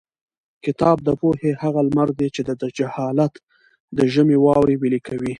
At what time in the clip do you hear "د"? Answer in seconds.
1.07-1.09, 2.61-2.63, 3.97-3.99